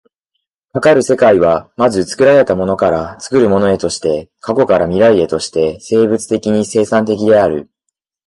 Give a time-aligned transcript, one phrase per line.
[0.73, 7.69] かかる世界は、まず作られたものから作るものへとして、過去から未来へとして生物的に生産的である。